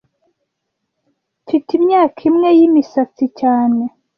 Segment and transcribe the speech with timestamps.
[1.43, 3.83] Mfite imyaka imwe yimisatsi cyane